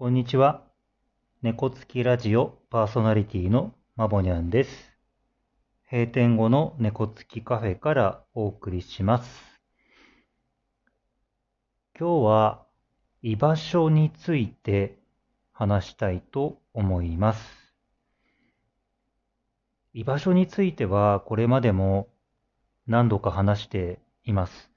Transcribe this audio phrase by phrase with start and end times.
[0.00, 0.62] こんにちは。
[1.42, 4.94] 猫つきラジオパーソナリティのまぼにゃんです。
[5.92, 9.28] 閉店後の猫つきカフェからお送りします。
[11.98, 12.62] 今日は
[13.20, 14.96] 居場所について
[15.52, 17.74] 話したいと思います。
[19.92, 22.08] 居場所についてはこれまでも
[22.86, 24.70] 何度か話しています。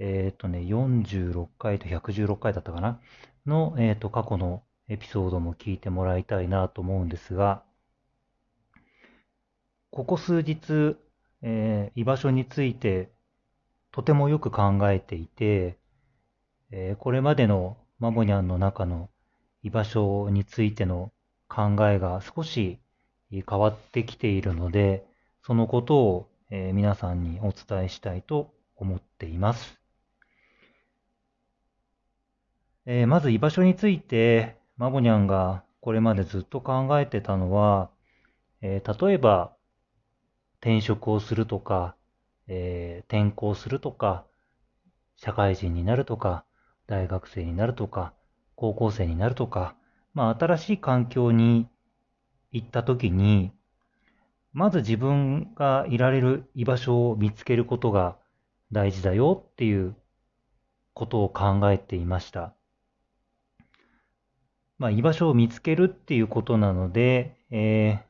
[0.00, 2.98] えっ、とね、46回と116回だったかな
[3.46, 7.62] の、えっ、と、過去のエピソードも聞いてもらいたいなと思うんですが、
[9.90, 10.96] ここ数日、
[11.42, 13.10] えー居場所について
[13.92, 15.78] とてもよく考えていて、
[16.70, 19.08] えーこれまでのマボニャンの中の
[19.62, 21.12] 居場所についての
[21.48, 22.78] 考えが少し
[23.30, 25.06] 変わってきているので、
[25.42, 29.85] そのことを、えー皆さんにお伝えしたいと思っています。
[32.86, 37.90] えーまず居場所について、マボニャンがこれまでずっと考えてたのは、
[38.62, 39.56] えー例えば、
[40.60, 41.96] 転職をするとか、
[42.46, 44.26] えー転校するとか、
[45.16, 46.44] 社会人になるとか、
[46.86, 48.14] 大学生になるとか、
[48.54, 49.76] 高校生になるとか、
[50.14, 51.68] まあ、新しい環境に
[52.52, 53.52] 行った時に、
[54.52, 58.16] まず自分がいられる居場所を見つけることが
[58.72, 59.94] 大事だよっていう
[60.94, 62.54] ことを考えていました。
[64.78, 68.06] まあ、居場所を見つけるっていうことなので、えー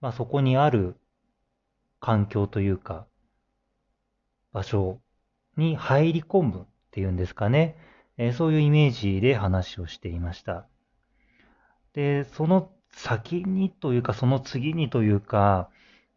[0.00, 0.96] まあ、そこにある
[2.00, 3.06] 環境というか、
[4.52, 5.00] 場所
[5.56, 7.76] に入り込むっていうんですかね。
[8.18, 10.66] えーそういうイメージで話をしていました。
[11.92, 15.70] で、その先にというか、その次にというか、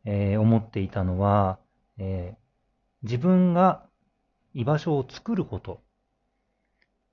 [0.05, 1.59] えー思っていたのは、
[1.97, 2.41] えー
[3.03, 3.83] 自分が
[4.53, 5.81] 居場所を作ること。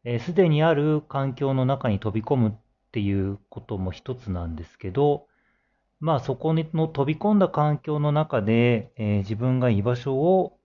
[0.05, 2.53] えすでにある環境の中に飛び込むっ
[2.93, 5.27] ていうことも一つなんですけど、
[6.01, 10.59] まあそこの飛び込んだ環境の中で、えー自分が居場所を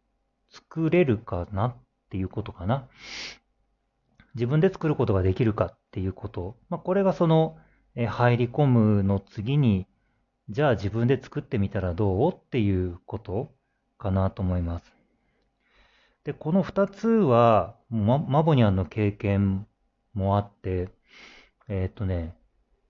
[0.52, 1.76] 作れるかなっ
[2.10, 2.88] ていうことかな。
[4.36, 6.56] 自分で作ることができるかっていうこと。
[6.70, 7.58] まあこれがその、
[7.96, 9.88] えー入り込むの次に、
[10.50, 12.32] じゃあ自分で作ってみたらどう？
[12.32, 13.52] っていうこと
[13.98, 14.93] かなと思います。
[16.24, 19.68] で、この二つは、ま、マボニャンの経験
[20.14, 20.90] もあって、
[21.70, 22.36] えーっとね、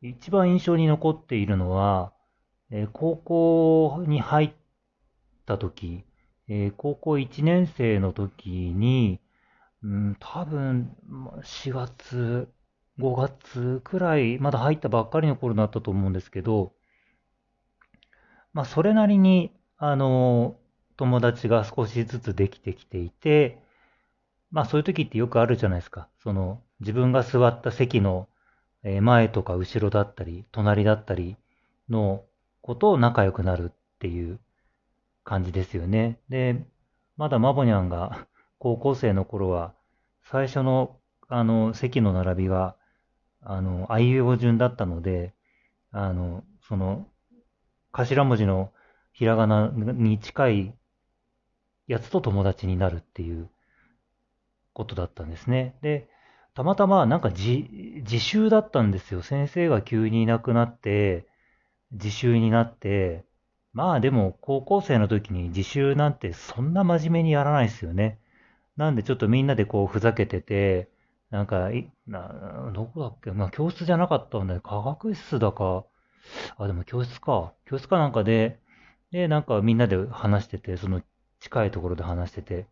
[0.02, 2.14] 一番印象に残っているのは、
[2.72, 4.54] えー高校に入っ
[5.46, 6.04] た時、
[6.50, 9.20] えー高校1年生の時に、
[9.84, 10.96] うん、多分、
[11.44, 12.50] 4月、
[13.00, 16.74] 5月くらい、まだ入ったばっかりの頃だったと思うんですけど、
[18.54, 20.58] まあ、それなりに、あの、
[20.98, 23.60] 友達が少しずつできてきていて、
[24.52, 26.08] まあそういう時ってよくあるじゃないですか。
[26.22, 28.28] その自分が座った席の
[29.02, 31.38] 前とか後ろだったり、隣だったり
[31.90, 32.24] の
[32.62, 34.40] ことを仲良くなるっていう
[35.24, 36.20] 感じですよね。
[36.30, 36.66] で、
[37.18, 38.28] まだマボニャンが
[38.60, 39.74] 高校生の頃は、
[40.24, 40.98] 最初の
[41.30, 42.76] あの席の並びが、
[43.42, 45.34] あの、あいうえお順だったので、
[45.92, 47.08] あの、その、
[47.92, 48.72] 頭文字の
[49.14, 50.76] ひらがなに近い
[51.88, 53.50] やつと友達になるっていう
[54.74, 55.76] ことだったんですね。
[55.82, 56.08] で、
[56.54, 57.68] たまたまなんか自
[58.04, 59.22] 自習だったんですよ。
[59.22, 61.28] 先生が急にいなくなって、
[61.92, 63.26] 自習になって、
[63.74, 68.20] まあでも高校生の時に自習なんてそんな真面目にやらないですよね。
[68.78, 70.90] なんでちょっとみんなでこうふざけてて、
[71.30, 73.32] なんか、いなどこだっけ？
[73.32, 74.62] まあ教室じゃなかったんだよ。
[74.62, 75.84] 科学室だか、
[76.58, 77.54] あ、でも教室か。
[77.66, 78.60] 教室かなんかで、
[79.12, 81.02] で、なんかみんなで話してて、その
[81.44, 82.68] 近いところで話してて、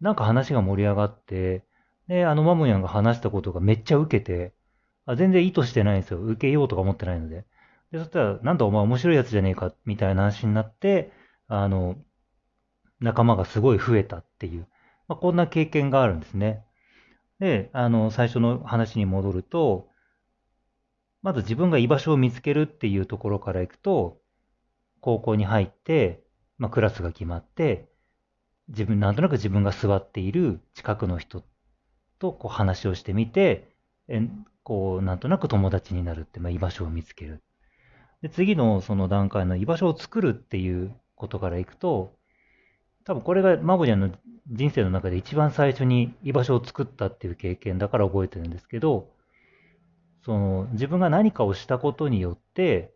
[0.00, 1.64] なんか話が盛り上がって、
[2.06, 4.54] で、あのマモニャンが話したことがめっちゃ受けて、
[5.04, 6.20] あ全然意図してないんですよ。
[6.20, 7.44] 受けようとか思ってないので。
[7.90, 11.10] で、そしたら、なんだお前面白いやつじゃねえか、みたいな話になって、
[11.48, 11.96] あの、
[13.00, 14.66] 仲間がすごい増えたっていう、
[15.08, 16.64] まあ、こんな経験があるんですね。
[17.40, 19.88] で、あの、最初の話に戻ると、
[21.22, 24.20] まず自分が居場所を見つけるっていうところからいくと、
[25.00, 26.22] 高校に入って、
[26.58, 27.88] まあ、クラスが決まって、
[28.68, 31.42] 自分、なんとなく自分が座っている近くの人
[32.18, 33.76] とこう話をしてみて、
[34.08, 34.28] え
[34.62, 37.42] こう、なんとなく友達になるって、まあ、居場所を見つける。
[38.22, 42.16] で、次のその段階の居場所を作るっていうことからいくと、
[43.04, 44.10] 多分これがマボニャンの
[44.50, 49.10] 人生の中で一番最初に居場所を作ったっていう経験だから覚えてるんですけど、
[50.24, 52.94] その自分が何かをしたことによって、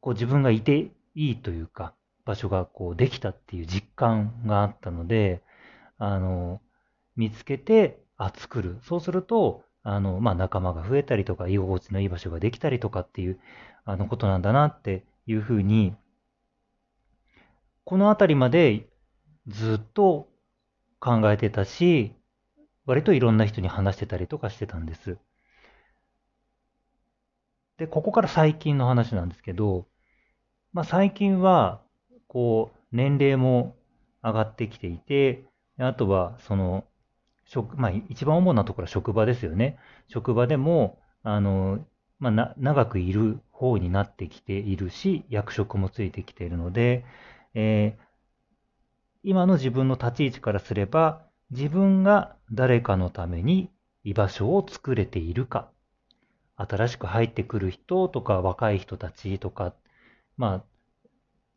[0.00, 1.94] こう自分がいていいというか、
[2.24, 5.42] 場所がこうできたっていう実感があったので、
[5.98, 6.60] あの、
[7.16, 8.78] 見つけて、あ、作る。
[8.82, 13.38] そうすると、あの、まあ、仲間が増えたりとか、居心地のいい場所ができたりとかっていう、
[13.84, 15.94] あの、ことなんだなっていうふうに、
[17.84, 18.88] このあたりまで
[19.46, 20.28] ずっと
[21.00, 22.14] 考えてたし、
[22.86, 25.18] 割といろんな人に話してたりとかしてたんです。
[27.76, 29.86] で、ここから最近の話なんですけど、
[30.72, 31.83] まあ最近は、
[32.34, 33.76] こう、年齢も
[34.22, 35.44] 上がってきていて、
[35.78, 36.84] あとは、その、
[37.44, 39.78] 職、まあ一番主なところは職場ですよね。
[40.08, 41.86] 職場でも、あの、
[42.18, 47.04] まあな、長くいる方になってきているし、役職もついてきているので、
[47.54, 48.04] えー、
[49.22, 51.22] 今の自分の立ち位置からすれば、
[51.52, 53.70] 自分が誰かのために
[54.02, 55.70] 居場所を作れているか、
[56.56, 59.72] 新しく入ってくる人とか若い人たちとか、
[60.36, 60.73] まあ、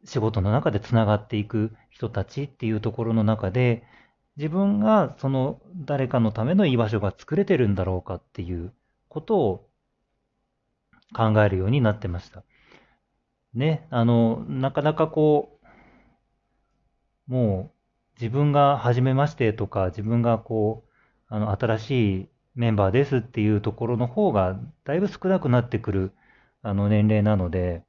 [0.08, 3.84] 仕事の中でつながっていく人たちっていうところの中で、
[4.38, 8.74] 自分がその誰かのための居場所が作れてるんだろうかっていう
[9.10, 9.70] ことを
[11.14, 12.44] 考えるようになってました。
[13.54, 15.60] ね、あの、なかなかこ
[17.28, 20.94] う、もう自分が初めましてとか、自分がこう、
[21.28, 26.12] あの、新しいメンバーですっていうところの方が、だいぶ少なくなってくる、
[26.62, 27.84] あの、年齢なので、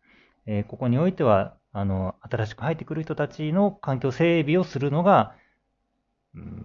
[0.46, 5.34] えー、ここにおいては、あの、新しく入ってくる人たちの環境整備をするのが、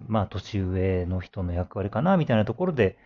[0.06, 2.98] まあ、年上の人の役割かな、みたいなところで、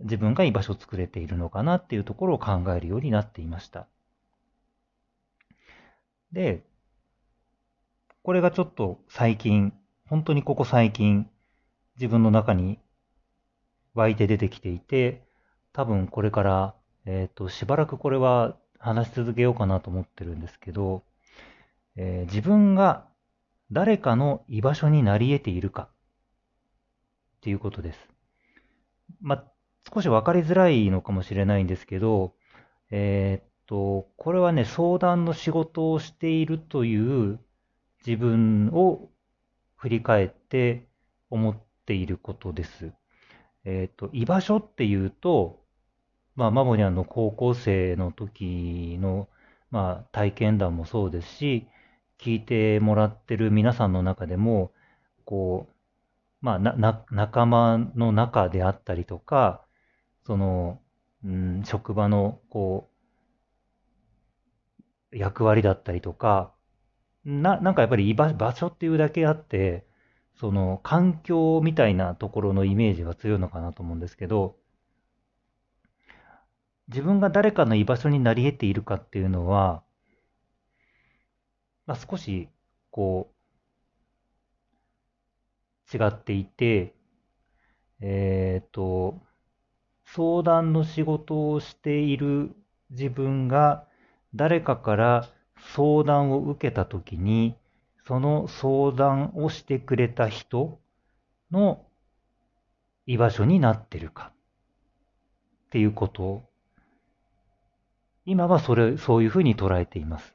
[0.00, 3.86] 自分が居場所を作れているのかなっていうところを考えるようになっていました。
[6.32, 6.62] で、
[8.22, 9.72] これがちょっと最近、
[10.06, 11.28] 本当にここ最近、
[11.96, 12.78] 自分の中に
[13.94, 15.22] 湧いて出てきていて、
[15.72, 16.74] 多分これから、
[17.06, 21.02] えっ、ー、と、しばらくこれは話し続けようかなと思ってるんですけど、
[21.96, 23.06] えー、自分が
[23.70, 25.88] 誰かの居場所になり得ているか
[27.38, 28.08] っていうことです。
[29.20, 29.44] まあ、
[29.92, 32.34] 少しわかりづらいのかもしれないんですけど、
[32.90, 36.96] えー、っと、これはね、相談の仕事をしているとい
[37.32, 37.38] う
[38.06, 39.10] 自分を
[39.76, 40.88] 振り返って
[41.30, 42.92] 思っていることです。
[43.64, 45.62] えっ、と、居場所っていうと、
[46.38, 49.28] まあ、マモニャンの高校生の時の、
[49.72, 51.66] まあ、体験談もそうですし、
[52.16, 54.70] 聞いてもらってる皆さんの中でも、
[55.24, 55.72] こう、
[56.40, 59.64] まあ、な、な、仲間の中であったりとか、
[60.26, 60.80] その、
[61.24, 62.88] うん、職場の、こ
[65.12, 66.52] う、役割だったりとか、
[67.24, 69.84] な、なんかやっぱり場場所っていうだけあって、
[70.36, 74.54] その環境みたいなところのイメージが強いのかなと思うんですけど、
[76.88, 79.82] 自分が誰かの居場所になり得ているかっていうのは、
[81.86, 82.48] まあ、少し、
[82.90, 83.30] こ
[85.92, 86.94] う、違っていて、
[88.00, 89.20] えっ、ー、と、
[90.04, 92.54] 相談の仕事をしている
[92.90, 93.86] 自分が
[94.34, 95.28] 誰かから
[95.74, 97.56] 相談を受けたときに、
[98.06, 100.80] その相談をしてくれた人
[101.50, 101.84] の
[103.06, 104.32] 居場所になってるか
[105.66, 106.47] っていうこと、
[108.28, 110.34] 今はそれ、そういうふうに捉えています。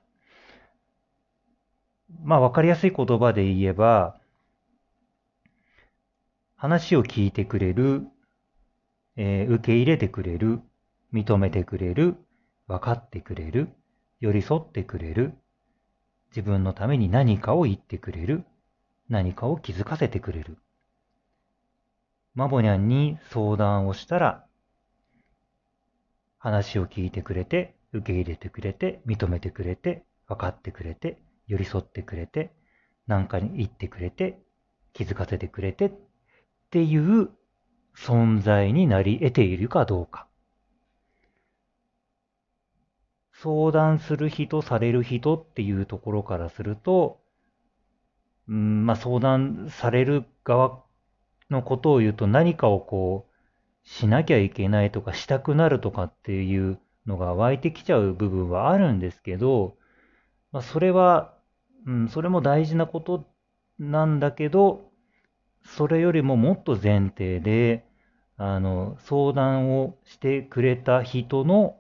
[2.23, 4.19] まあ、わかりやすい言葉で言えば、
[6.55, 8.07] 話を聞いてくれる、
[9.15, 10.61] えー、受け入れてくれる、
[11.13, 12.15] 認めてくれる、
[12.65, 13.69] 分かってくれる、
[14.19, 15.35] 寄り添ってくれる、
[16.31, 18.43] 自分のために何かを言ってくれる、
[19.07, 20.57] 何かを気づかせてくれる。
[22.33, 24.47] マボニャンに相談をしたら、
[26.39, 32.51] 話を聞いてくれて、受け入れてくれて、認めてくれて、分かってくれて、寄り添ってくれて、
[33.07, 34.39] 何かに言ってくれて、
[34.93, 35.91] 気づかせてくれてっ
[36.69, 37.29] ていう
[37.95, 40.27] 存在になり得ているかどうか。
[43.33, 47.21] 相談する人、される人っていうところからすると、
[48.47, 50.83] うん、まあ相談される側
[51.49, 59.77] のことを言うと何かをこう、しなきゃいけないとかしたくなるとかっていうのが湧いてきちゃう部分はあるんですけど、
[60.51, 61.33] まあそれは、
[61.85, 63.27] うん、それも大事なこと
[63.79, 64.91] なんだけど、
[65.65, 67.85] それよりももっと前提で、
[68.37, 71.77] あの、相談をしてくれた人の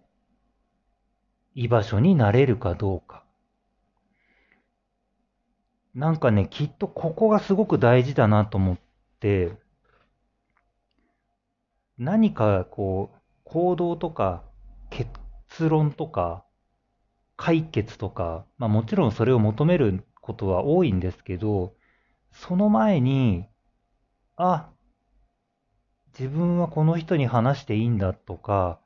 [1.55, 3.23] 居場所になれるかどうか。
[5.93, 8.77] なんかね、きっとここがすごく大事だなと思っ
[9.19, 9.51] て、
[11.97, 14.43] 何かこう、行動とか
[14.93, 16.45] 結論とか
[17.35, 21.73] 解決とか、まあもちろんそれを求めることは多いんですけど、
[22.31, 23.45] その前に、
[24.37, 24.69] あ、
[26.17, 28.79] 自分はこの人に話していいんだとか、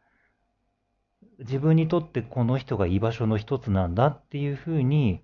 [1.39, 5.21] 自分にとってこの人が居場所の一つなんだっていうふうに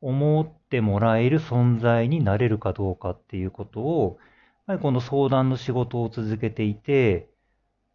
[0.00, 4.18] 思ってもらえる存在になれるかどうかっていうことを、
[4.66, 7.30] はりこの相談の仕事を続けていて、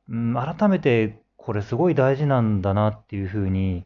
[0.10, 3.86] うん、改めてこれすごい大事なんだなっていうふうに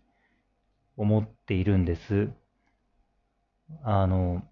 [0.95, 2.29] 思っているんです。
[3.81, 4.43] あの、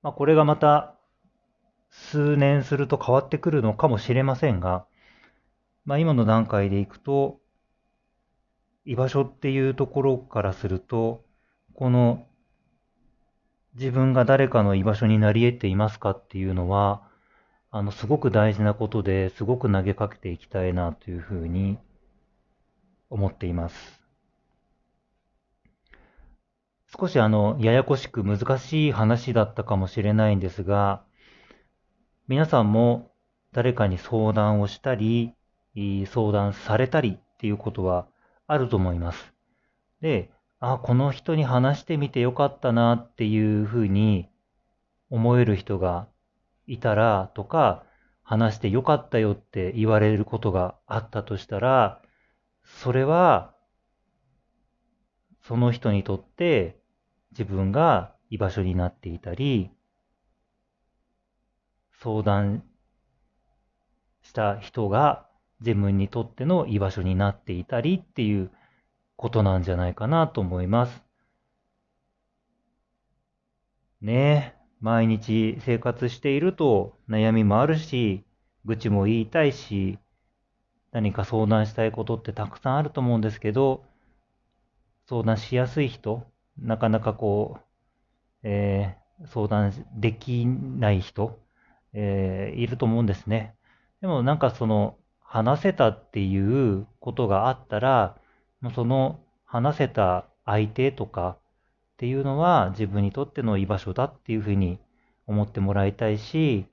[0.00, 0.94] まあ、これがまた
[1.90, 4.86] 数年すると変わってくるのかもしれませんが、
[5.84, 7.40] まあ、今の段階でいくと、
[8.84, 11.24] 居場所っていうところからすると、
[11.74, 12.28] この
[13.74, 17.02] 自分が誰かの居場所になり得ていますかっていうのは、
[17.74, 21.78] あの、すごく大事なことですごく投げかけていきたいなというふうに
[23.08, 24.02] 思っています。
[26.94, 31.02] 少しあの、ややこしく難しい話だったかもしれないんですが、
[32.28, 33.10] 皆さんも
[33.52, 35.32] 誰かに相談をしたり、
[35.74, 38.06] 相談されたりっていうことは
[38.46, 39.32] あると思います。
[40.02, 44.28] で、あ、この人に話してみてよかったなっていうふうに
[45.08, 46.11] 思える人が
[46.66, 47.84] いたらとか、
[48.22, 52.00] 話してよかったよって言われることがあったとしたら、
[52.64, 53.54] それは、
[55.42, 56.80] その人にとって
[57.32, 59.70] 自分が居場所になっていたり、
[62.00, 62.64] 相談
[64.22, 65.28] した人が
[65.60, 68.50] 自分にとっての居場所になっていたりっていう
[69.16, 71.02] ことなんじゃないかなと思います。
[74.00, 78.24] ねえ、毎日生活していると悩みもあるし、
[78.64, 79.98] 愚痴も言いたいし、
[80.90, 83.84] 何か相談したいことってたくさんあると思うんですけど、
[85.08, 86.26] 相談しやすい人、
[86.58, 87.62] なかなかこう、
[88.42, 91.38] えー、相談できない人、
[91.94, 93.54] えー、いると思うんですね。
[94.00, 94.98] でもなんかその、
[95.32, 98.18] 話せたっていうことがあったら、
[98.74, 101.38] その話せた相手とか
[102.02, 104.80] っていうのは自分にとっての居場所だっていうふうに
[105.28, 106.66] 思ってもらいたいし、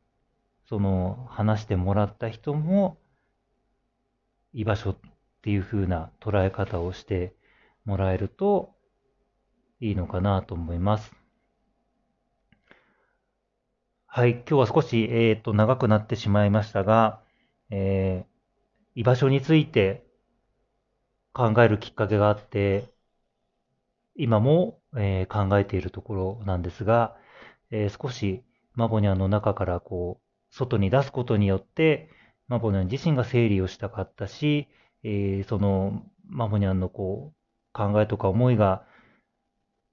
[0.68, 2.98] その話してもらった人も
[4.54, 4.98] 居場所っ
[5.44, 7.36] ていうふうな捉え方をして
[7.86, 8.74] もらえると
[9.80, 11.14] いいのかなと思います。
[14.08, 17.22] はい、今日は少し、えっ、ー、と長くなってしまいましたが、
[17.70, 18.30] えー
[18.96, 20.04] 居場所について
[21.34, 22.92] 考えるきっかけがあって、
[24.16, 27.16] 今も、えー、考えているところなんですが、
[27.72, 28.44] えー、少し
[28.76, 32.10] マボニャンの中からこう、外に出すことによって、
[32.48, 34.68] マボニャン自身が整理をしたかったし、
[35.04, 37.40] えー、そのマボニャンのこう、
[37.74, 38.84] 考えとか思いが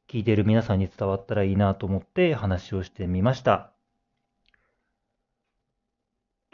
[0.08, 3.72] 聞いている皆さんに伝わったらいいなと思って話をしてみました。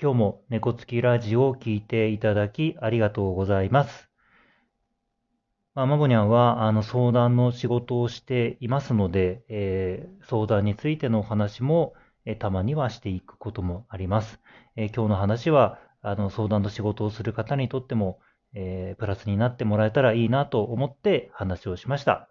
[0.01, 4.12] 今日も猫つきラジオを聞いていただきありがとうございます。
[5.75, 11.95] まあ、マボニャンはあの相談の仕事をしていますので、えー、相談についてのお話も、
[12.27, 14.39] えー、たまにはしていくこともあります。
[14.77, 18.19] えー、今日の話はあの相談の仕事をする方にとっても、
[18.55, 22.29] えプラスになってもらえたらいいなと思って話をしました。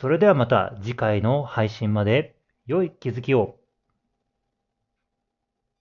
[0.00, 3.59] それではまた次回の配信まで良い気づきを。